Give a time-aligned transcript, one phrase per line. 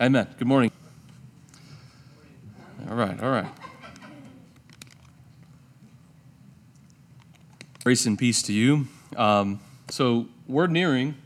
[0.00, 0.26] Amen.
[0.38, 0.72] Good morning.
[2.88, 3.52] All right, all right.
[7.84, 8.86] Grace and peace to you.
[9.14, 9.60] Um,
[9.90, 11.16] so, we're nearing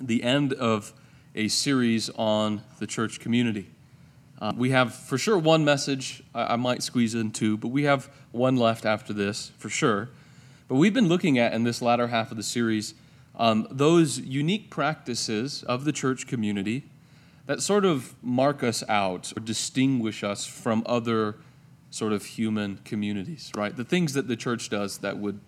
[0.00, 0.92] the end of
[1.34, 3.66] a series on the church community.
[4.40, 7.82] Uh, we have for sure one message, I, I might squeeze in two, but we
[7.82, 10.08] have one left after this for sure.
[10.68, 12.94] But we've been looking at in this latter half of the series
[13.34, 16.84] um, those unique practices of the church community
[17.48, 21.34] that sort of mark us out or distinguish us from other
[21.88, 23.74] sort of human communities, right?
[23.74, 25.40] The things that the church does that would,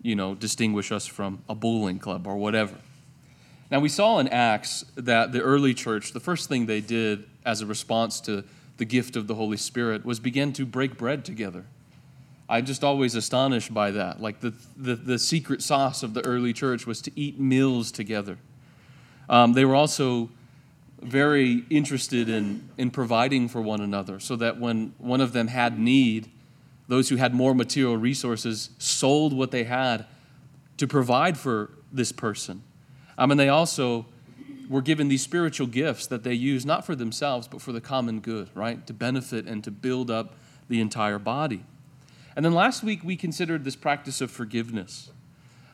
[0.00, 2.76] you know, distinguish us from a bowling club or whatever.
[3.68, 7.62] Now, we saw in Acts that the early church, the first thing they did as
[7.62, 8.44] a response to
[8.76, 11.64] the gift of the Holy Spirit was begin to break bread together.
[12.48, 14.22] I'm just always astonished by that.
[14.22, 18.38] Like the, the, the secret sauce of the early church was to eat meals together.
[19.28, 20.30] Um, they were also
[21.02, 25.78] very interested in, in providing for one another so that when one of them had
[25.78, 26.30] need,
[26.88, 30.06] those who had more material resources sold what they had
[30.76, 32.62] to provide for this person.
[33.16, 34.06] Um, I mean, they also
[34.68, 38.20] were given these spiritual gifts that they use not for themselves, but for the common
[38.20, 38.86] good, right?
[38.86, 40.34] To benefit and to build up
[40.68, 41.64] the entire body.
[42.36, 45.10] And then last week, we considered this practice of forgiveness.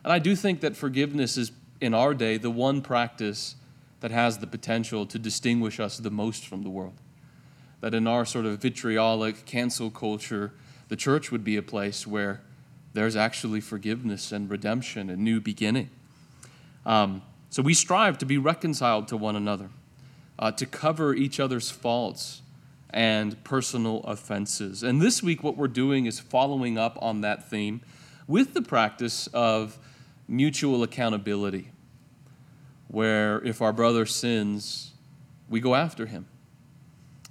[0.03, 3.55] And I do think that forgiveness is, in our day, the one practice
[3.99, 6.99] that has the potential to distinguish us the most from the world.
[7.81, 10.53] That in our sort of vitriolic cancel culture,
[10.89, 12.41] the church would be a place where
[12.93, 15.89] there's actually forgiveness and redemption and new beginning.
[16.85, 19.69] Um, so we strive to be reconciled to one another,
[20.39, 22.41] uh, to cover each other's faults
[22.89, 24.83] and personal offenses.
[24.83, 27.81] And this week, what we're doing is following up on that theme
[28.27, 29.77] with the practice of
[30.27, 31.69] mutual accountability
[32.87, 34.93] where if our brother sins,
[35.49, 36.27] we go after him.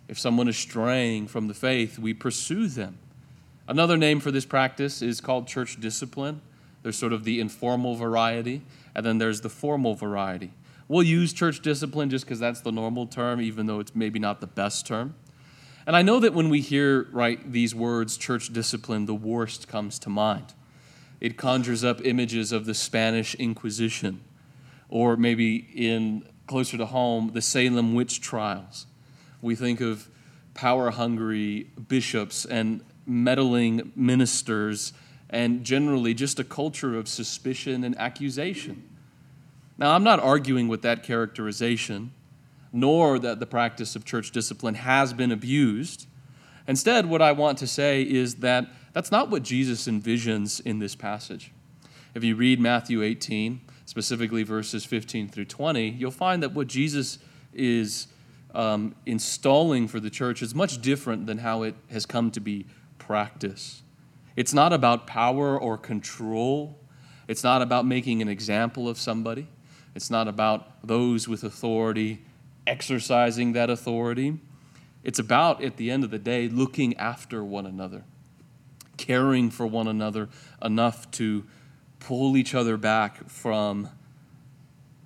[0.08, 2.98] If someone is straying from the faith, we pursue them.
[3.68, 6.40] Another name for this practice is called church discipline.
[6.82, 8.62] There's sort of the informal variety,
[8.94, 10.52] and then there's the formal variety.
[10.86, 14.40] We'll use church discipline just because that's the normal term, even though it's maybe not
[14.40, 15.16] the best term.
[15.84, 19.98] And I know that when we hear right these words, church discipline, the worst comes
[20.00, 20.54] to mind.
[21.20, 24.20] It conjures up images of the Spanish Inquisition
[24.88, 28.86] or maybe in closer to home, the Salem witch trials.
[29.42, 30.08] We think of
[30.54, 34.92] power hungry bishops and meddling ministers,
[35.30, 38.88] and generally just a culture of suspicion and accusation.
[39.78, 42.12] Now, I'm not arguing with that characterization,
[42.72, 46.06] nor that the practice of church discipline has been abused.
[46.66, 50.94] Instead, what I want to say is that that's not what Jesus envisions in this
[50.94, 51.52] passage.
[52.14, 57.18] If you read Matthew 18, specifically verses 15 through 20, you'll find that what Jesus
[57.54, 58.08] is
[58.54, 62.66] um, installing for the church is much different than how it has come to be
[62.98, 63.82] practiced.
[64.36, 66.78] It's not about power or control,
[67.26, 69.48] it's not about making an example of somebody,
[69.94, 72.20] it's not about those with authority
[72.66, 74.38] exercising that authority.
[75.04, 78.04] It's about, at the end of the day, looking after one another,
[78.96, 80.28] caring for one another
[80.62, 81.44] enough to
[82.06, 83.88] pull each other back from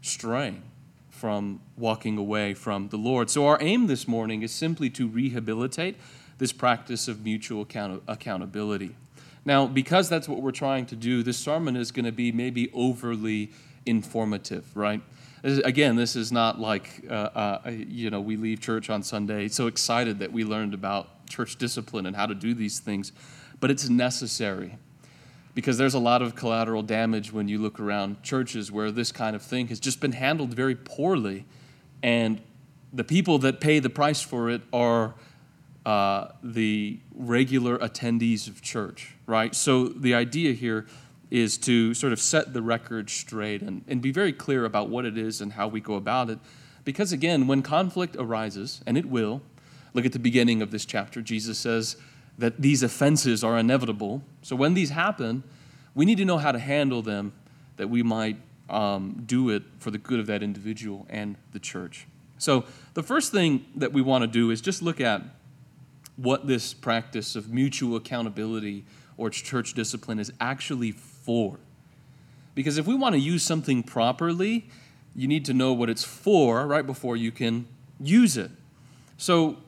[0.02, 0.62] straying,
[1.08, 3.30] from walking away from the Lord.
[3.30, 5.96] So, our aim this morning is simply to rehabilitate
[6.36, 8.94] this practice of mutual account- accountability.
[9.46, 12.70] Now, because that's what we're trying to do, this sermon is going to be maybe
[12.74, 13.50] overly
[13.86, 15.00] informative, right?
[15.42, 17.14] Again, this is not like, uh,
[17.64, 21.56] uh, you know, we leave church on Sunday so excited that we learned about church
[21.56, 23.12] discipline and how to do these things,
[23.58, 24.76] but it's necessary
[25.54, 29.34] because there's a lot of collateral damage when you look around churches where this kind
[29.34, 31.44] of thing has just been handled very poorly.
[32.02, 32.40] And
[32.92, 35.14] the people that pay the price for it are
[35.84, 39.54] uh, the regular attendees of church, right?
[39.54, 40.86] So the idea here
[41.30, 45.04] is to sort of set the record straight and, and be very clear about what
[45.04, 46.38] it is and how we go about it.
[46.84, 49.42] Because again, when conflict arises, and it will,
[49.94, 51.96] look at the beginning of this chapter, Jesus says,
[52.40, 54.22] that these offenses are inevitable.
[54.42, 55.42] So when these happen,
[55.94, 57.32] we need to know how to handle them
[57.76, 58.36] that we might
[58.70, 62.06] um, do it for the good of that individual and the church.
[62.38, 62.64] So
[62.94, 65.22] the first thing that we want to do is just look at
[66.16, 68.84] what this practice of mutual accountability
[69.18, 71.58] or church discipline is actually for.
[72.54, 74.68] Because if we want to use something properly,
[75.14, 77.66] you need to know what it's for right before you can
[78.00, 78.50] use it.
[79.18, 79.58] So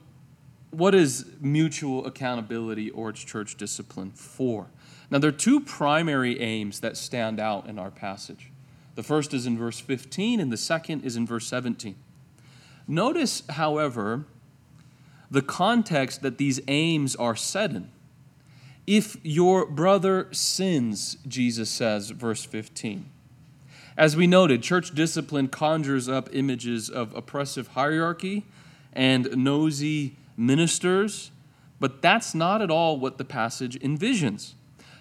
[0.73, 4.67] what is mutual accountability or its church discipline for?
[5.09, 8.49] Now, there are two primary aims that stand out in our passage.
[8.95, 11.95] The first is in verse 15, and the second is in verse 17.
[12.87, 14.25] Notice, however,
[15.29, 17.89] the context that these aims are set in.
[18.85, 23.05] If your brother sins, Jesus says, verse 15.
[23.95, 28.43] As we noted, church discipline conjures up images of oppressive hierarchy
[28.91, 31.31] and nosy ministers,
[31.79, 34.53] but that's not at all what the passage envisions.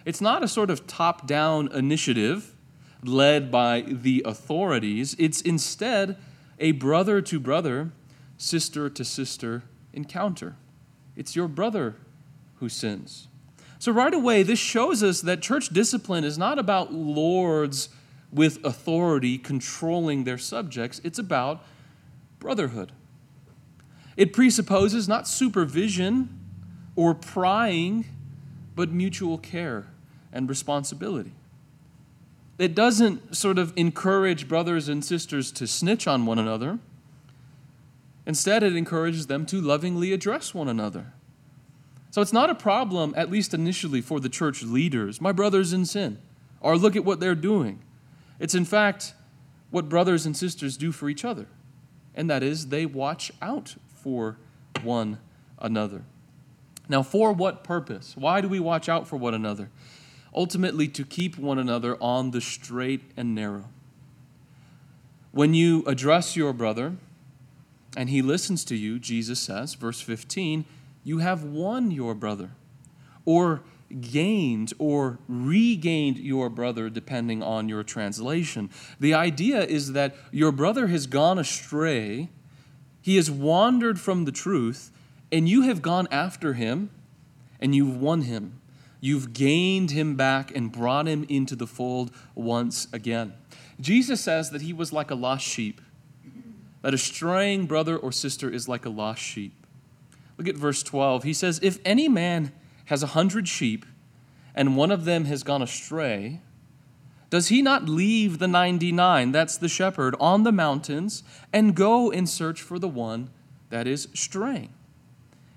[0.05, 2.55] It's not a sort of top down initiative
[3.05, 6.17] led by the authorities, it's instead
[6.59, 7.91] a brother to brother,
[8.37, 10.57] sister to sister encounter.
[11.17, 11.97] It's your brother
[12.57, 13.29] who sins.
[13.79, 17.89] So, right away, this shows us that church discipline is not about lords
[18.33, 21.65] with authority controlling their subjects, it's about
[22.39, 22.93] brotherhood.
[24.17, 26.39] It presupposes not supervision
[26.97, 28.05] or prying,
[28.75, 29.87] but mutual care
[30.33, 31.33] and responsibility.
[32.59, 36.79] It doesn't sort of encourage brothers and sisters to snitch on one another.
[38.27, 41.13] Instead, it encourages them to lovingly address one another.
[42.11, 45.87] So it's not a problem, at least initially, for the church leaders, my brothers in
[45.87, 46.19] sin,
[46.61, 47.81] or look at what they're doing.
[48.39, 49.15] It's in fact
[49.71, 51.47] what brothers and sisters do for each other,
[52.15, 54.37] and that is they watch out for
[54.83, 55.19] one
[55.59, 56.03] another.
[56.89, 58.17] Now, for what purpose?
[58.17, 59.71] Why do we watch out for one another?
[60.35, 63.69] Ultimately, to keep one another on the straight and narrow.
[65.31, 66.97] When you address your brother
[67.97, 70.65] and he listens to you, Jesus says, verse 15,
[71.05, 72.51] you have won your brother,
[73.25, 73.63] or
[74.01, 78.71] gained or regained your brother, depending on your translation.
[78.99, 82.31] The idea is that your brother has gone astray
[83.03, 84.91] he has wandered from the truth,
[85.31, 86.91] and you have gone after him,
[87.61, 88.61] and you've won him.
[89.01, 93.35] You've gained him back and brought him into the fold once again.
[93.81, 95.81] Jesus says that he was like a lost sheep,
[96.83, 99.67] that a straying brother or sister is like a lost sheep.
[100.39, 101.25] Look at verse 12.
[101.25, 102.53] He says, If any man
[102.87, 103.85] has a hundred sheep,
[104.55, 106.41] and one of them has gone astray,
[107.33, 112.27] does he not leave the 99, that's the shepherd, on the mountains and go in
[112.27, 113.31] search for the one
[113.71, 114.69] that is straying?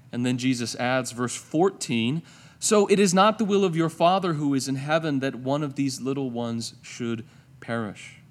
[0.09, 2.21] And then Jesus adds, verse 14
[2.59, 5.63] So it is not the will of your Father who is in heaven that one
[5.63, 7.25] of these little ones should
[7.59, 8.21] perish.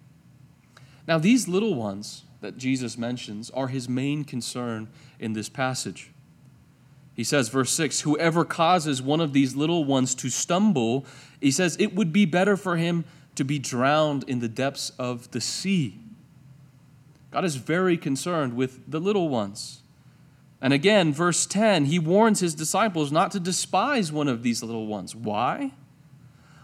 [1.06, 4.88] Now, these little ones that Jesus mentions are his main concern
[5.20, 6.12] in this passage.
[7.12, 11.04] He says, verse 6 Whoever causes one of these little ones to stumble,
[11.42, 15.30] he says, it would be better for him to be drowned in the depths of
[15.30, 15.98] the sea.
[17.30, 19.82] God is very concerned with the little ones.
[20.60, 24.86] And again, verse 10, he warns his disciples not to despise one of these little
[24.86, 25.14] ones.
[25.14, 25.72] Why?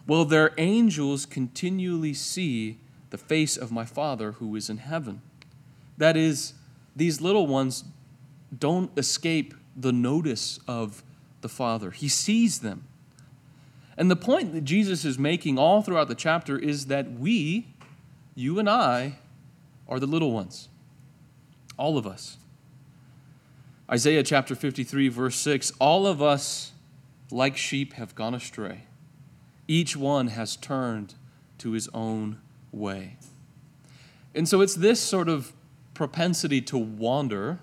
[0.06, 2.78] Well, their angels continually see
[3.10, 5.20] the face of my Father who is in heaven.
[5.98, 6.54] That is,
[6.96, 7.84] these little ones
[8.56, 11.02] don't escape the notice of
[11.40, 12.84] the Father, He sees them.
[14.00, 17.66] And the point that Jesus is making all throughout the chapter is that we,
[18.34, 19.18] you and I,
[19.86, 20.70] are the little ones.
[21.76, 22.38] All of us.
[23.92, 26.72] Isaiah chapter 53, verse 6 All of us,
[27.30, 28.84] like sheep, have gone astray.
[29.68, 31.14] Each one has turned
[31.58, 32.38] to his own
[32.72, 33.18] way.
[34.34, 35.52] And so it's this sort of
[35.92, 37.58] propensity to wander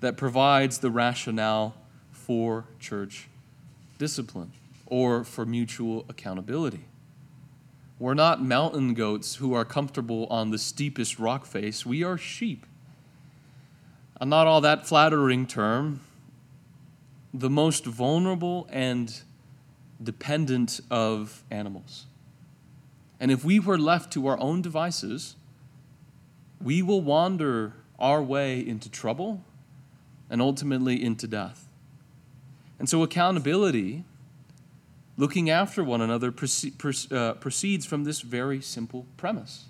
[0.00, 1.76] that provides the rationale
[2.10, 3.28] for church
[3.96, 4.50] discipline
[4.90, 6.84] or for mutual accountability.
[7.98, 11.86] We're not mountain goats who are comfortable on the steepest rock face.
[11.86, 12.66] We are sheep.
[14.20, 16.00] A not all that flattering term,
[17.32, 19.22] the most vulnerable and
[20.02, 22.06] dependent of animals.
[23.18, 25.36] And if we were left to our own devices,
[26.62, 29.44] we will wander our way into trouble
[30.30, 31.68] and ultimately into death.
[32.78, 34.04] And so, accountability
[35.20, 39.66] looking after one another uh, proceeds from this very simple premise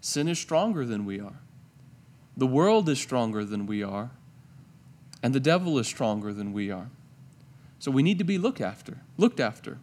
[0.00, 1.40] sin is stronger than we are,
[2.36, 4.10] the world is stronger than we are,
[5.22, 6.90] and the devil is stronger than we are.
[7.78, 9.78] So we need to be looked after, looked after.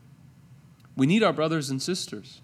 [0.96, 2.42] We need our brothers and sisters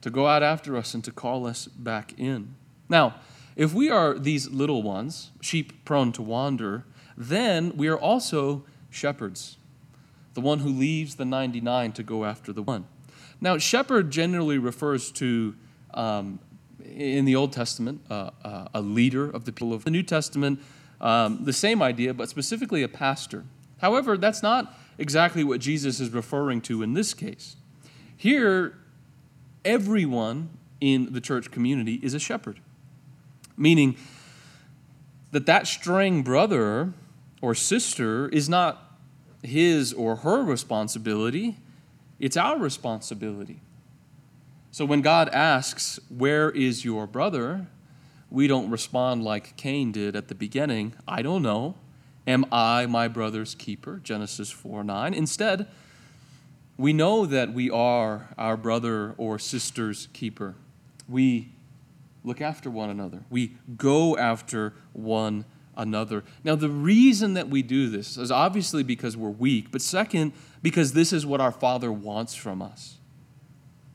[0.00, 2.54] to go out after us and to call us back in.
[2.88, 3.16] Now,
[3.54, 6.84] if we are these little ones, sheep prone to wander,
[7.16, 9.56] then we are also shepherds
[10.34, 12.86] the one who leaves the 99 to go after the one.
[13.40, 15.54] Now, shepherd generally refers to,
[15.94, 16.38] um,
[16.84, 20.60] in the Old Testament, uh, uh, a leader of the people of the New Testament,
[21.00, 23.44] um, the same idea, but specifically a pastor.
[23.78, 27.56] However, that's not exactly what Jesus is referring to in this case.
[28.16, 28.76] Here,
[29.64, 32.60] everyone in the church community is a shepherd,
[33.56, 33.96] meaning
[35.30, 36.92] that that straying brother
[37.40, 38.89] or sister is not
[39.42, 41.56] his or her responsibility,
[42.18, 43.60] it's our responsibility.
[44.70, 47.66] So when God asks, Where is your brother?
[48.30, 51.74] we don't respond like Cain did at the beginning I don't know.
[52.26, 54.00] Am I my brother's keeper?
[54.02, 55.14] Genesis 4 9.
[55.14, 55.66] Instead,
[56.76, 60.54] we know that we are our brother or sister's keeper.
[61.08, 61.48] We
[62.22, 65.44] look after one another, we go after one
[65.80, 66.22] another.
[66.44, 70.32] Now, the reason that we do this is obviously because we're weak, but second,
[70.62, 72.98] because this is what our Father wants from us.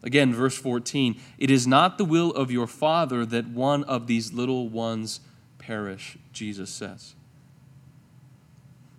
[0.04, 4.34] Again, verse 14 It is not the will of your Father that one of these
[4.34, 5.20] little ones
[5.60, 7.16] perish, Jesus says.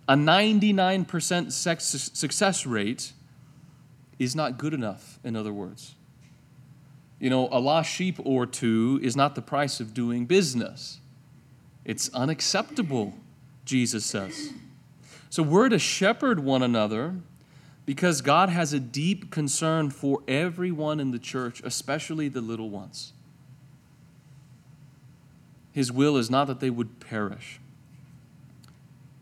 [0.07, 3.11] A 99% success rate
[4.17, 5.95] is not good enough, in other words.
[7.19, 10.99] You know, a lost sheep or two is not the price of doing business.
[11.87, 13.13] It's unacceptable,
[13.63, 14.51] Jesus says.
[15.29, 17.15] So we're to shepherd one another
[17.85, 23.13] because God has a deep concern for everyone in the church, especially the little ones.
[25.71, 27.61] His will is not that they would perish.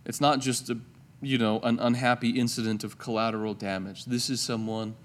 [0.03, 0.79] It's not just a,
[1.22, 4.05] you know, an unhappy incident of collateral damage.
[4.05, 4.95] This is someone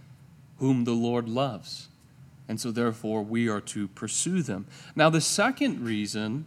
[0.58, 1.88] whom the Lord loves.
[2.48, 4.66] And so therefore we are to pursue them.
[4.96, 6.46] Now the second reason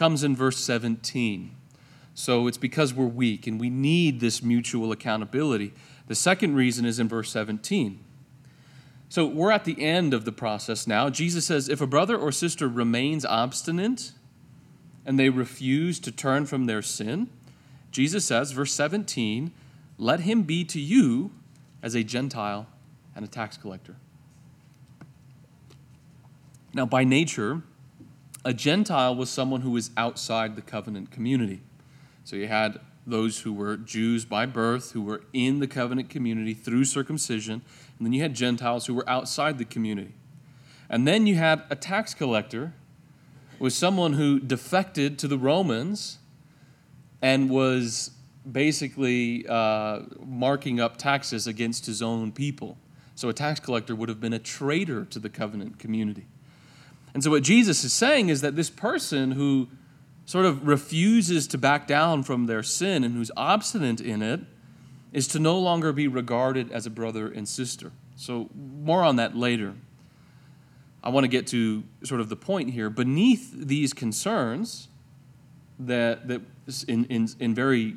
[0.00, 1.54] comes in verse 17.
[2.14, 5.74] So it's because we're weak and we need this mutual accountability.
[6.06, 8.02] The second reason is in verse 17.
[9.10, 11.10] So we're at the end of the process now.
[11.10, 14.12] Jesus says if a brother or sister remains obstinate
[15.04, 17.28] and they refuse to turn from their sin,
[17.90, 19.52] Jesus says, verse 17,
[19.98, 21.30] let him be to you
[21.82, 22.66] as a Gentile
[23.14, 23.96] and a tax collector.
[26.72, 27.64] Now, by nature,
[28.44, 31.62] a Gentile was someone who was outside the covenant community.
[32.24, 36.54] So you had those who were Jews by birth, who were in the covenant community
[36.54, 37.62] through circumcision,
[37.98, 40.14] and then you had Gentiles who were outside the community.
[40.88, 42.74] And then you had a tax collector,
[43.58, 46.18] was someone who defected to the Romans
[47.20, 48.10] and was
[48.50, 52.78] basically uh, marking up taxes against his own people.
[53.14, 56.26] So a tax collector would have been a traitor to the covenant community.
[57.14, 59.68] And so what Jesus is saying is that this person who
[60.26, 64.40] sort of refuses to back down from their sin and who's obstinate in it
[65.12, 67.90] is to no longer be regarded as a brother and sister.
[68.14, 69.74] So, more on that later.
[71.02, 72.90] I want to get to sort of the point here.
[72.90, 74.88] Beneath these concerns,
[75.80, 76.42] that, that
[76.86, 77.96] in, in, in very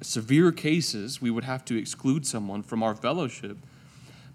[0.00, 3.58] severe cases, we would have to exclude someone from our fellowship.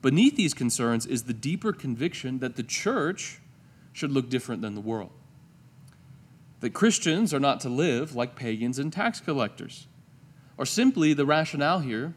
[0.01, 3.39] Beneath these concerns is the deeper conviction that the church
[3.93, 5.11] should look different than the world
[6.63, 9.85] that Christians are not to live like pagans and tax collectors.
[10.57, 12.13] Or simply, the rationale here,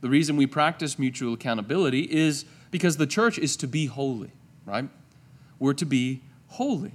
[0.00, 4.32] the reason we practice mutual accountability is because the church is to be holy,
[4.66, 4.88] right?
[5.60, 6.90] We're to be holy.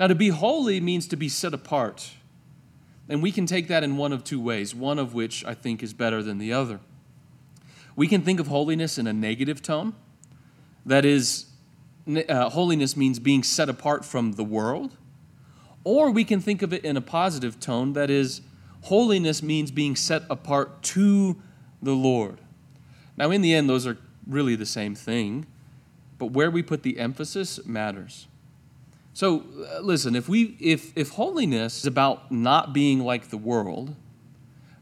[0.00, 2.10] Now, to be holy means to be set apart.
[3.08, 5.84] And we can take that in one of two ways, one of which I think
[5.84, 6.80] is better than the other.
[7.94, 9.94] We can think of holiness in a negative tone.
[10.84, 11.46] That is,
[12.06, 14.96] uh, holiness means being set apart from the world
[15.84, 18.40] or we can think of it in a positive tone that is,
[18.82, 21.40] holiness means being set apart to
[21.82, 22.38] the Lord.
[23.16, 25.46] Now, in the end, those are really the same thing,
[26.18, 28.28] but where we put the emphasis matters.
[29.12, 33.94] So, uh, listen, if, we, if, if holiness is about not being like the world,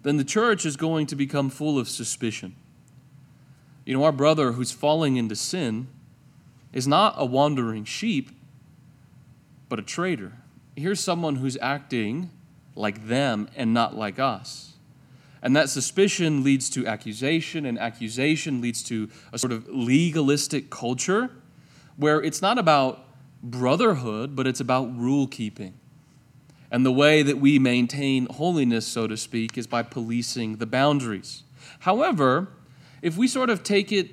[0.03, 2.55] then the church is going to become full of suspicion.
[3.85, 5.89] You know, our brother who's falling into sin
[6.73, 8.31] is not a wandering sheep,
[9.69, 10.33] but a traitor
[10.81, 12.31] here's someone who's acting
[12.75, 14.75] like them and not like us.
[15.43, 21.31] And that suspicion leads to accusation, and accusation leads to a sort of legalistic culture
[21.97, 23.05] where it's not about
[23.43, 25.75] brotherhood, but it's about rule keeping.
[26.71, 31.43] And the way that we maintain holiness, so to speak, is by policing the boundaries.
[31.81, 32.49] However,
[33.03, 34.11] if we sort of take it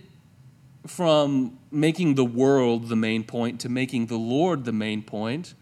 [0.88, 5.53] from making the world the main point to making the Lord the main point,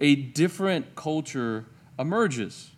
[0.00, 1.66] a different culture
[1.98, 2.70] emerges.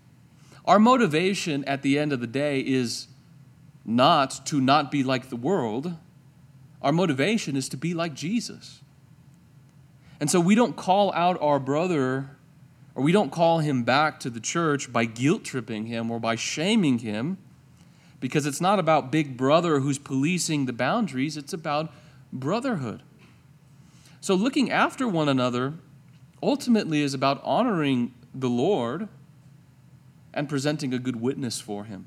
[0.65, 3.09] Our motivation at the end of the day is
[3.85, 5.95] not to not be like the world.
[6.81, 8.81] Our motivation is to be like Jesus.
[10.21, 12.37] And so we don't call out our brother
[12.95, 16.35] or we don't call him back to the church by guilt tripping him or by
[16.35, 17.39] shaming him
[18.21, 21.93] because it's not about big brother who's policing the boundaries, it's about
[22.33, 23.03] brotherhood.
[24.21, 25.75] So looking after one another
[26.43, 29.09] ultimately is about honoring the Lord
[30.33, 32.07] and presenting a good witness for him.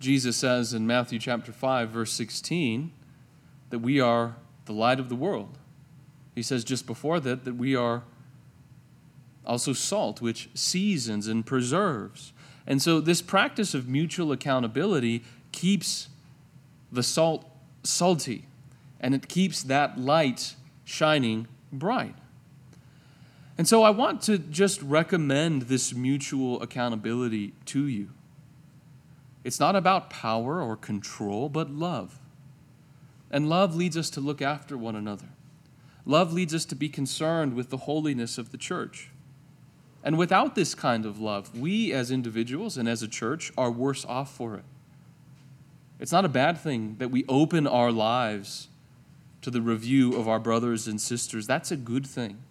[0.00, 2.92] Jesus says in Matthew chapter 5 verse 16
[3.70, 5.58] that we are the light of the world.
[6.34, 8.02] He says just before that that we are
[9.46, 12.32] also salt which seasons and preserves.
[12.66, 16.08] And so this practice of mutual accountability keeps
[16.90, 17.48] the salt
[17.82, 18.46] salty
[19.00, 20.54] and it keeps that light
[20.84, 22.14] shining bright.
[23.56, 28.10] And so I want to just recommend this mutual accountability to you.
[29.44, 32.18] It's not about power or control, but love.
[33.30, 35.28] And love leads us to look after one another.
[36.06, 39.10] Love leads us to be concerned with the holiness of the church.
[40.04, 44.04] And without this kind of love, we as individuals and as a church are worse
[44.04, 44.64] off for it.
[45.98, 48.68] It's not a bad thing that we open our lives
[49.40, 51.46] to the review of our brothers and sisters.
[51.46, 52.42] That's a good thing.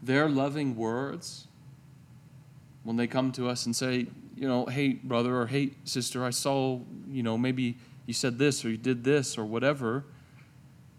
[0.00, 1.48] Their loving words,
[2.84, 4.06] when they come to us and say,
[4.36, 8.64] you know, hey, brother or hey, sister, I saw, you know, maybe you said this
[8.64, 10.04] or you did this or whatever.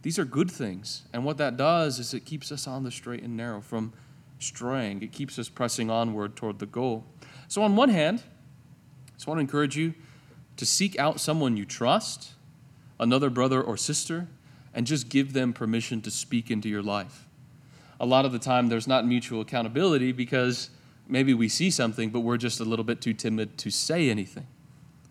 [0.02, 1.04] These are good things.
[1.14, 3.94] And what that does is it keeps us on the straight and narrow from
[4.42, 7.06] straying, it keeps us pressing onward toward the goal.
[7.48, 8.24] So, on one hand,
[9.10, 9.94] I just want to encourage you
[10.58, 12.32] to seek out someone you trust,
[13.00, 14.28] another brother or sister,
[14.74, 17.28] and just give them permission to speak into your life.
[18.00, 20.70] A lot of the time, there's not mutual accountability because
[21.08, 24.48] maybe we see something, but we're just a little bit too timid to say anything.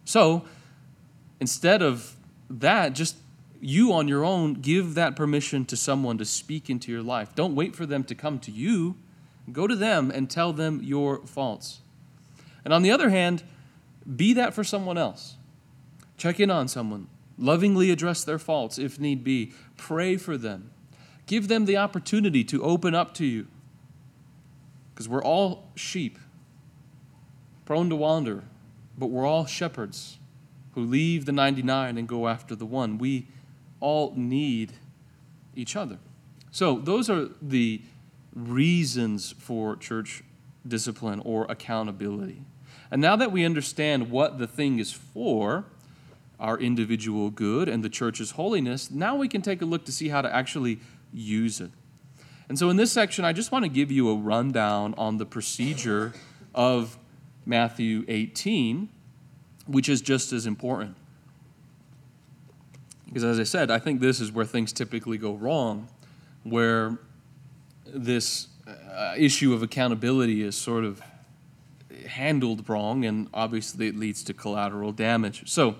[0.04, 0.44] So,
[1.40, 2.16] instead of
[2.48, 3.16] that, just
[3.60, 7.34] you on your own give that permission to someone to speak into your life.
[7.34, 8.96] Don't wait for them to come to you.
[9.52, 11.80] Go to them and tell them your faults.
[12.64, 13.42] And on the other hand,
[14.16, 15.36] be that for someone else.
[16.16, 20.70] Check in on someone, lovingly address their faults if need be, pray for them,
[21.26, 23.46] give them the opportunity to open up to you.
[24.92, 26.18] Because we're all sheep,
[27.64, 28.44] prone to wander,
[28.98, 30.18] but we're all shepherds
[30.74, 32.98] who leave the 99 and go after the one.
[32.98, 33.28] We
[33.80, 34.74] all need
[35.56, 35.98] each other.
[36.50, 37.80] So, those are the
[38.34, 40.22] reasons for church
[40.66, 42.42] discipline or accountability.
[42.90, 45.64] And now that we understand what the thing is for,
[46.38, 50.08] our individual good and the church's holiness, now we can take a look to see
[50.08, 50.80] how to actually
[51.12, 51.70] use it.
[52.48, 55.26] And so in this section, I just want to give you a rundown on the
[55.26, 56.12] procedure
[56.54, 56.98] of
[57.46, 58.88] Matthew 18,
[59.66, 60.96] which is just as important.
[63.06, 65.88] Because as I said, I think this is where things typically go wrong,
[66.42, 66.98] where
[67.92, 71.02] this uh, issue of accountability is sort of
[72.06, 75.48] handled wrong, and obviously it leads to collateral damage.
[75.50, 75.76] So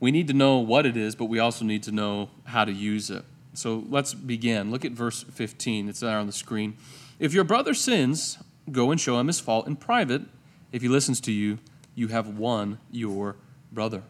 [0.00, 2.72] we need to know what it is, but we also need to know how to
[2.72, 3.24] use it.
[3.54, 4.70] So let's begin.
[4.70, 5.88] Look at verse 15.
[5.88, 6.76] It's there on the screen.
[7.18, 8.38] If your brother sins,
[8.70, 10.22] go and show him his fault in private.
[10.70, 11.58] If he listens to you,
[11.94, 13.36] you have won your
[13.72, 14.02] brother.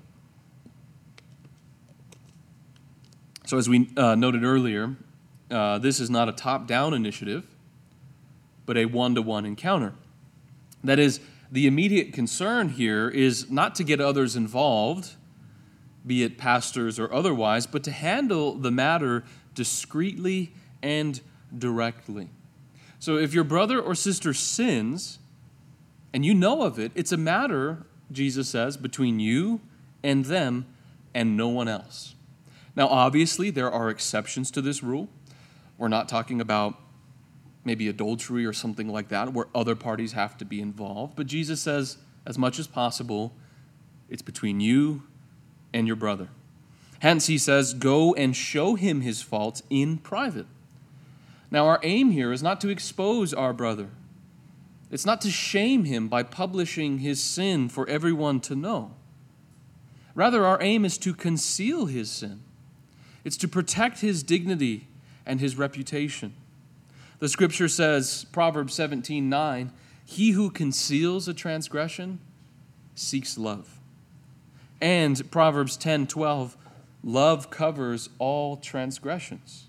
[3.47, 4.95] So, as we uh, noted earlier,
[5.51, 7.45] uh, this is not a top down initiative,
[8.67, 9.95] but a one to one encounter.
[10.85, 15.15] That is, the immediate concern here is not to get others involved,
[16.07, 21.21] be it pastors or otherwise, but to handle the matter discreetly and
[21.57, 22.29] directly.
[22.99, 25.19] So if your brother or sister sins
[26.13, 29.61] and you know of it, it's a matter, Jesus says, between you
[30.03, 30.67] and them
[31.15, 32.15] and no one else.
[32.77, 35.09] Now, obviously, there are exceptions to this rule.
[35.79, 36.75] We're not talking about
[37.65, 41.15] maybe adultery or something like that, where other parties have to be involved.
[41.17, 43.33] But Jesus says, as much as possible,
[44.09, 45.05] it's between you
[45.73, 46.29] and your brother.
[47.01, 50.47] Hence, he says, Go and show him his faults in private.
[51.51, 53.91] Now, our aim here is not to expose our brother,
[54.91, 58.95] it's not to shame him by publishing his sin for everyone to know.
[60.15, 62.41] Rather, our aim is to conceal his sin,
[63.25, 64.88] it's to protect his dignity
[65.29, 66.35] and his reputation.
[67.21, 69.73] The scripture says, Proverbs 17 9,
[70.05, 72.19] he who conceals a transgression
[72.95, 73.79] seeks love.
[74.81, 76.57] And Proverbs 10 12,
[77.05, 79.67] love covers all transgressions.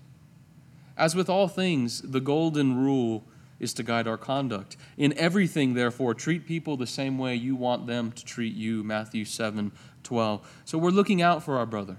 [0.96, 3.24] As with all things, the golden rule
[3.58, 4.76] is to guide our conduct.
[4.96, 8.82] In everything, therefore, treat people the same way you want them to treat you.
[8.82, 10.62] Matthew 7 12.
[10.64, 11.98] So we're looking out for our brother.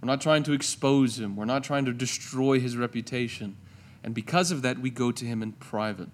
[0.00, 3.56] We're not trying to expose him, we're not trying to destroy his reputation.
[4.02, 6.08] And because of that, we go to him in private.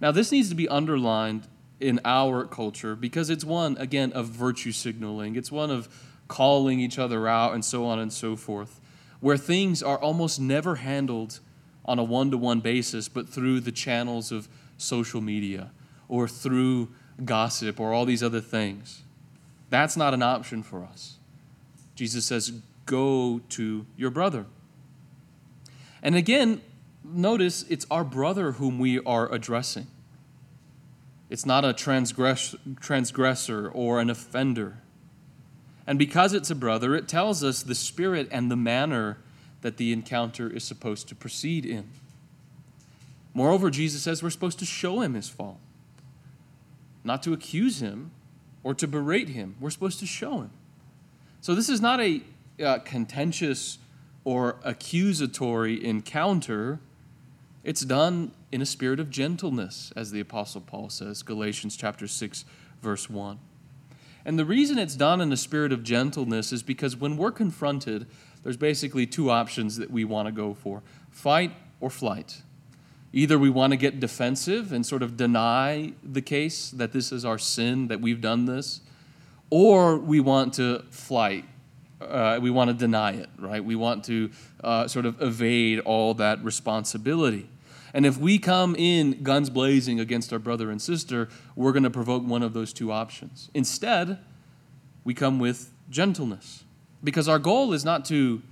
[0.00, 1.46] Now, this needs to be underlined
[1.80, 5.36] in our culture because it's one, again, of virtue signaling.
[5.36, 5.88] It's one of
[6.26, 8.80] calling each other out and so on and so forth,
[9.20, 11.40] where things are almost never handled
[11.84, 15.70] on a one to one basis, but through the channels of social media
[16.08, 16.90] or through
[17.24, 19.02] gossip or all these other things.
[19.70, 21.16] That's not an option for us.
[21.94, 22.52] Jesus says,
[22.88, 24.46] Go to your brother.
[26.02, 26.62] And again,
[27.04, 29.88] notice it's our brother whom we are addressing.
[31.28, 34.78] It's not a transgress- transgressor or an offender.
[35.86, 39.18] And because it's a brother, it tells us the spirit and the manner
[39.60, 41.90] that the encounter is supposed to proceed in.
[43.34, 45.58] Moreover, Jesus says we're supposed to show him his fault,
[47.04, 48.12] not to accuse him
[48.62, 49.56] or to berate him.
[49.60, 50.50] We're supposed to show him.
[51.42, 52.22] So this is not a
[52.62, 53.78] uh, contentious
[54.24, 56.80] or accusatory encounter.
[57.64, 62.44] It's done in a spirit of gentleness, as the Apostle Paul says, Galatians chapter 6,
[62.82, 63.38] verse 1.
[64.24, 68.06] And the reason it's done in a spirit of gentleness is because when we're confronted,
[68.42, 72.42] there's basically two options that we want to go for fight or flight.
[73.12, 77.24] Either we want to get defensive and sort of deny the case that this is
[77.24, 78.82] our sin, that we've done this,
[79.50, 81.44] or we want to flight.
[82.00, 83.64] Uh, we want to deny it, right?
[83.64, 84.30] We want to
[84.62, 87.48] uh, sort of evade all that responsibility.
[87.92, 91.90] And if we come in guns blazing against our brother and sister, we're going to
[91.90, 93.50] provoke one of those two options.
[93.54, 94.18] Instead,
[95.04, 96.64] we come with gentleness.
[97.02, 98.42] Because our goal is not to,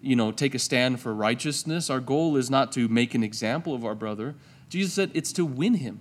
[0.00, 1.88] you know, take a stand for righteousness.
[1.88, 4.34] Our goal is not to make an example of our brother.
[4.68, 6.00] Jesus said it's to win him.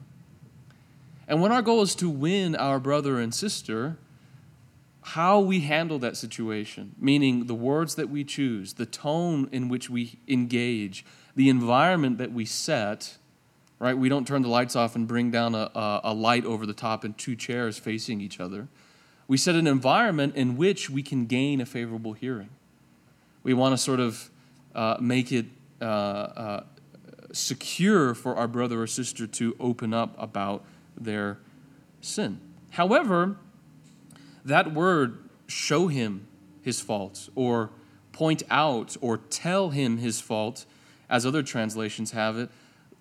[1.28, 3.98] And when our goal is to win our brother and sister,
[5.02, 9.90] how we handle that situation, meaning the words that we choose, the tone in which
[9.90, 11.04] we engage,
[11.36, 13.18] the environment that we set,
[13.80, 13.98] right?
[13.98, 16.74] We don't turn the lights off and bring down a, a, a light over the
[16.74, 18.68] top and two chairs facing each other.
[19.28, 22.50] We set an environment in which we can gain a favorable hearing.
[23.44, 24.30] We want to sort of
[24.76, 25.48] uh, make it
[25.82, 26.64] uh, uh,
[27.32, 30.64] secure for our brother or sister to open up about
[30.96, 31.40] their
[32.02, 32.40] sin.
[32.72, 33.38] However,
[34.46, 36.28] that word, show him
[36.62, 37.72] his faults, or
[38.12, 40.66] point out, or tell him his fault,
[41.10, 42.50] as other translations have it,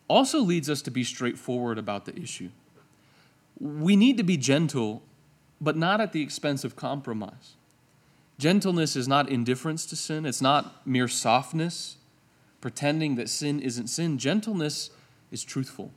[0.08, 2.50] also leads us to be straightforward about the issue.
[3.60, 5.02] We need to be gentle,
[5.60, 7.54] but not at the expense of compromise.
[8.38, 11.98] Gentleness is not indifference to sin, it's not mere softness,
[12.60, 14.18] pretending that sin isn't sin.
[14.18, 14.90] Gentleness
[15.30, 15.92] is truthful.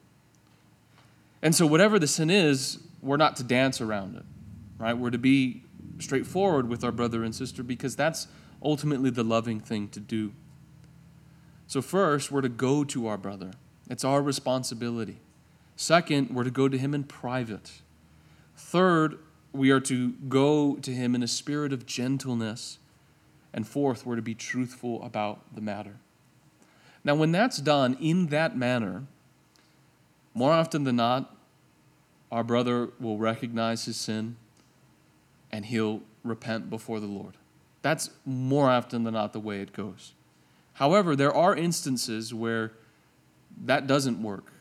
[1.42, 4.24] And so, whatever the sin is, we're not to dance around it,
[4.84, 4.98] right?
[4.98, 5.64] We're to be
[6.00, 8.28] straightforward with our brother and sister because that's
[8.62, 10.34] ultimately the loving thing to do.
[11.68, 13.52] So, first, we're to go to our brother,
[13.90, 15.18] it's our responsibility.
[15.76, 17.82] Second, we're to go to him in private.
[18.56, 19.18] Third,
[19.54, 22.78] we are to go to him in a spirit of gentleness.
[23.54, 25.96] And fourth, we're to be truthful about the matter.
[27.04, 29.04] Now, when that's done in that manner,
[30.34, 31.36] more often than not,
[32.32, 34.36] our brother will recognize his sin
[35.54, 37.38] and he'll repent before the Lord.
[37.84, 40.14] That's more often than not the way it goes.
[40.74, 42.74] However, there are instances where
[43.64, 44.52] that doesn't work.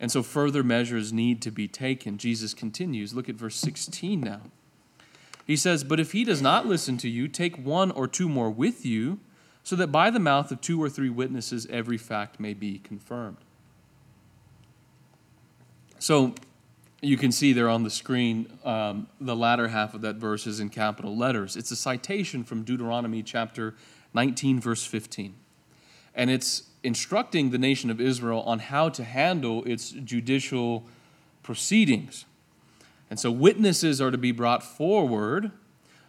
[0.00, 2.18] And so further measures need to be taken.
[2.18, 3.14] Jesus continues.
[3.14, 4.40] Look at verse 16 now.
[5.46, 8.50] He says, But if he does not listen to you, take one or two more
[8.50, 9.20] with you,
[9.62, 13.36] so that by the mouth of two or three witnesses every fact may be confirmed.
[16.00, 16.34] So
[17.02, 20.60] you can see there on the screen um, the latter half of that verse is
[20.60, 21.56] in capital letters.
[21.56, 23.74] It's a citation from Deuteronomy chapter
[24.14, 25.34] 19, verse 15.
[26.14, 30.84] And it's instructing the nation of Israel on how to handle its judicial
[31.42, 32.24] proceedings.
[33.10, 35.50] And so witnesses are to be brought forward,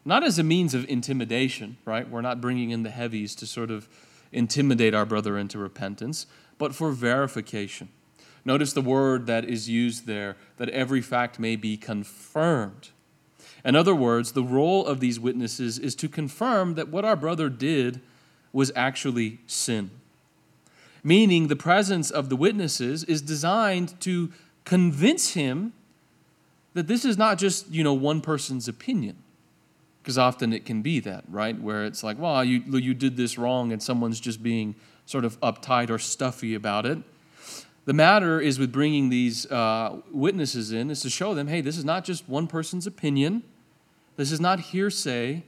[0.05, 2.07] not as a means of intimidation, right?
[2.07, 3.89] We're not bringing in the heavies to sort of
[4.31, 6.27] intimidate our brother into repentance,
[6.59, 7.89] but for verification.
[8.45, 12.89] Notice the word that is used there, that every fact may be confirmed.
[13.63, 17.47] In other words, the role of these witnesses is to confirm that what our brother
[17.47, 18.01] did
[18.51, 19.91] was actually sin.
[21.03, 24.31] Meaning, the presence of the witnesses is designed to
[24.65, 25.73] convince him
[26.73, 29.17] that this is not just, you know, one person's opinion.
[30.01, 31.59] Because often it can be that, right?
[31.59, 34.75] Where it's like, well, you, you did this wrong, and someone's just being
[35.05, 36.97] sort of uptight or stuffy about it.
[37.85, 41.77] The matter is with bringing these uh, witnesses in is to show them, hey, this
[41.77, 43.43] is not just one person's opinion.
[44.15, 45.43] This is not hearsay,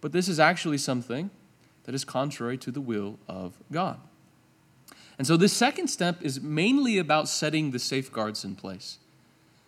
[0.00, 1.30] but this is actually something
[1.84, 3.98] that is contrary to the will of God.
[5.16, 8.98] And so, this second step is mainly about setting the safeguards in place,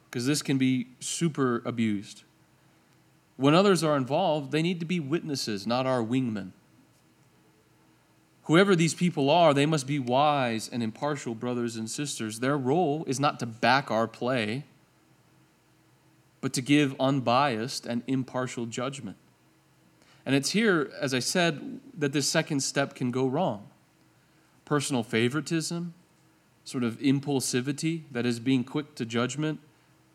[0.09, 2.25] because this can be super abused.
[3.37, 6.53] When others are involved, they need to be witnesses, not our wingmen.
[8.44, 12.40] Whoever these people are, they must be wise and impartial brothers and sisters.
[12.40, 14.64] Their role is not to back our play,
[16.40, 19.16] but to give unbiased and impartial judgment.
[20.26, 23.68] And it's here, as I said, that this second step can go wrong.
[24.64, 25.94] Personal favoritism,
[26.64, 29.61] sort of impulsivity, that is, being quick to judgment,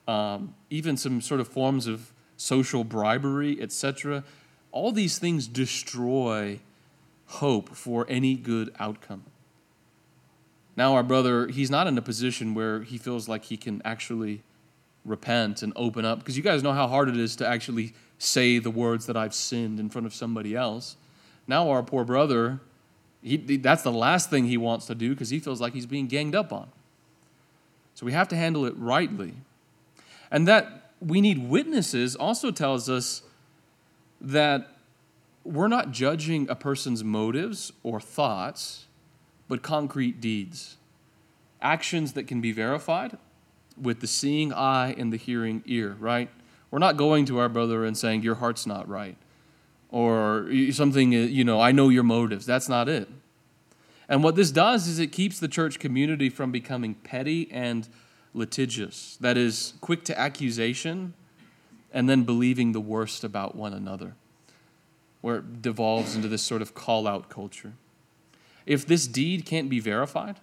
[0.07, 4.23] um, even some sort of forms of social bribery, etc.
[4.71, 6.59] All these things destroy
[7.27, 9.23] hope for any good outcome.
[10.75, 14.43] Now, our brother, he's not in a position where he feels like he can actually
[15.03, 18.59] repent and open up, because you guys know how hard it is to actually say
[18.59, 20.97] the words that I've sinned in front of somebody else.
[21.47, 22.59] Now, our poor brother,
[23.21, 26.07] he, that's the last thing he wants to do because he feels like he's being
[26.07, 26.69] ganged up on.
[27.95, 29.33] So we have to handle it rightly.
[30.29, 33.21] And that we need witnesses also tells us
[34.19, 34.76] that
[35.47, 38.86] we're not judging a person's motives or thoughts,
[39.47, 40.77] but concrete deeds.
[41.62, 43.17] Actions that can be verified
[43.81, 46.29] with the seeing eye and the hearing ear, right?
[46.69, 49.15] We're not going to our brother and saying, Your heart's not right.
[49.89, 52.45] Or something, uh, you know, I know your motives.
[52.45, 53.07] That's not it.
[54.10, 57.88] And what this does is it keeps the church community from becoming petty and
[58.33, 59.17] litigious.
[59.21, 61.13] That is, quick to accusation
[61.93, 64.15] and then believing the worst about one another,
[65.21, 67.73] where it devolves into this sort of call out culture.
[68.65, 70.39] If this deed can't be verified,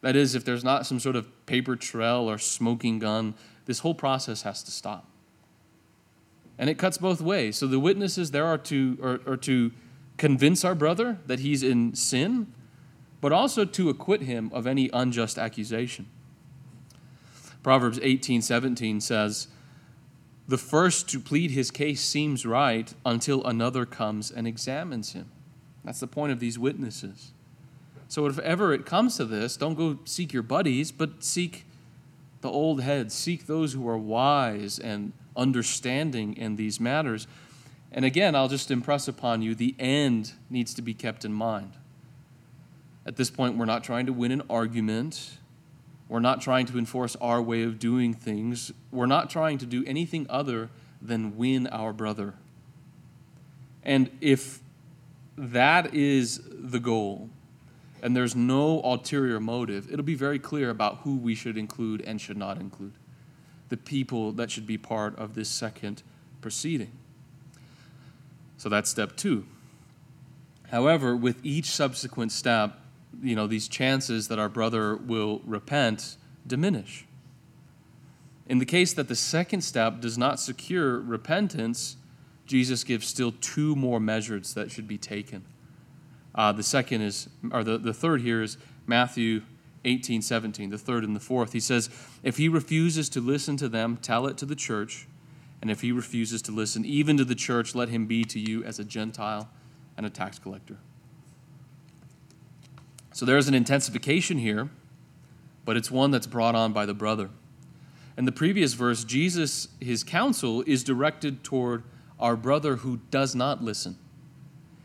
[0.00, 3.34] that is, if there's not some sort of paper trail or smoking gun,
[3.66, 5.06] this whole process has to stop.
[6.58, 7.56] And it cuts both ways.
[7.56, 9.72] So the witnesses there are to, are, are to
[10.16, 12.52] convince our brother that he's in sin,
[13.20, 16.06] but also to acquit him of any unjust accusation.
[17.62, 19.48] Proverbs 18 17 says,
[20.48, 25.30] The first to plead his case seems right until another comes and examines him.
[25.84, 27.32] That's the point of these witnesses.
[28.08, 31.66] So if ever it comes to this, don't go seek your buddies, but seek
[32.40, 37.26] the old heads, seek those who are wise and understanding in these matters.
[37.92, 41.72] And again, I'll just impress upon you the end needs to be kept in mind.
[43.04, 45.38] At this point, we're not trying to win an argument.
[46.08, 48.72] We're not trying to enforce our way of doing things.
[48.90, 50.70] We're not trying to do anything other
[51.02, 52.34] than win our brother.
[53.82, 54.60] And if
[55.36, 57.28] that is the goal,
[58.02, 62.20] and there's no ulterior motive, it'll be very clear about who we should include and
[62.20, 62.92] should not include.
[63.68, 66.02] The people that should be part of this second
[66.40, 66.92] proceeding.
[68.56, 69.46] So that's step two.
[70.70, 72.77] However, with each subsequent step,
[73.22, 76.16] you know, these chances that our brother will repent
[76.46, 77.06] diminish.
[78.46, 81.96] In the case that the second step does not secure repentance,
[82.46, 85.44] Jesus gives still two more measures that should be taken.
[86.34, 89.42] Uh, the second is, or the, the third here is Matthew
[89.84, 91.52] 18, 17, the third and the fourth.
[91.52, 91.90] He says,
[92.22, 95.06] If he refuses to listen to them, tell it to the church.
[95.60, 98.64] And if he refuses to listen even to the church, let him be to you
[98.64, 99.48] as a Gentile
[99.96, 100.78] and a tax collector.
[103.18, 104.68] So there's an intensification here,
[105.64, 107.30] but it's one that's brought on by the brother.
[108.16, 111.82] In the previous verse, Jesus, his counsel is directed toward
[112.20, 113.98] our brother who does not listen.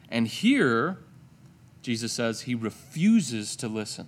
[0.10, 0.98] And here,
[1.84, 4.08] Jesus says he refuses to listen.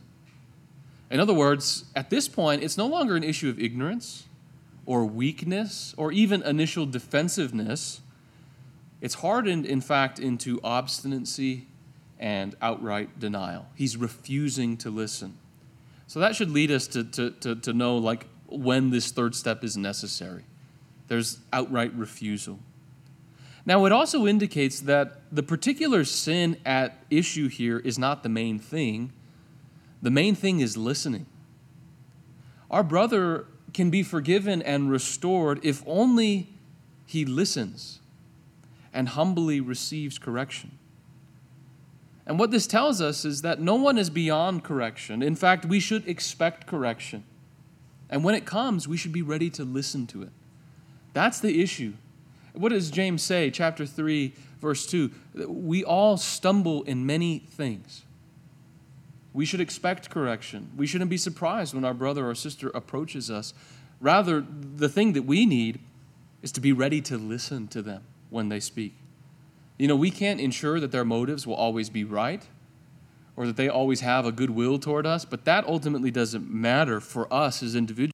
[1.12, 4.24] In other words, at this point, it's no longer an issue of ignorance
[4.88, 8.02] or weakness or even initial defensiveness.
[9.02, 11.68] It's hardened, in fact, into obstinacy
[12.20, 13.68] and outright denial.
[13.76, 15.38] He's refusing to listen.
[16.08, 19.64] So that should lead us to, to, to, to know like when this third step
[19.64, 20.44] is necessary.
[21.08, 22.60] There's outright refusal.
[23.66, 28.60] Now, it also indicates that the particular sin at issue here is not the main
[28.60, 29.12] thing.
[30.02, 31.26] The main thing is listening.
[32.70, 36.50] Our brother can be forgiven and restored if only
[37.08, 38.00] he listens
[38.94, 40.78] and humbly receives correction.
[42.28, 45.22] And what this tells us is that no one is beyond correction.
[45.22, 47.24] In fact, we should expect correction.
[48.10, 50.30] And when it comes, we should be ready to listen to it.
[51.14, 51.94] That's the issue.
[52.54, 55.12] What does James say, chapter 3, verse 2?
[55.48, 58.04] We all stumble in many things.
[59.34, 60.72] We should expect correction.
[60.78, 63.54] We shouldn't be surprised when our brother or sister approaches us.
[64.00, 65.80] Rather, the thing that we need
[66.42, 68.96] is to be ready to listen to them when they speak.
[69.78, 72.46] You know, we can't ensure that their motives will always be right
[73.36, 77.02] or that they always have a good will toward us, but that ultimately doesn't matter
[77.02, 78.14] for us as individuals.